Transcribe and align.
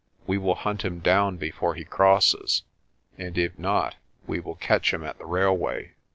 "We 0.25 0.39
will 0.39 0.55
hunt 0.55 0.83
him 0.83 0.97
down 0.97 1.37
before 1.37 1.75
he 1.75 1.85
crosses. 1.85 2.63
And 3.19 3.37
if 3.37 3.59
not, 3.59 3.97
we 4.25 4.39
will 4.39 4.55
catch 4.55 4.91
him 4.91 5.03
at 5.03 5.19
the 5.19 5.27
railway." 5.27 5.91